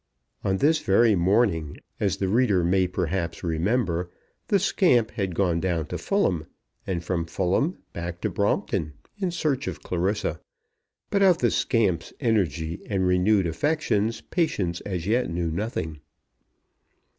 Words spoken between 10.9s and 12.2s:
but of the scamp's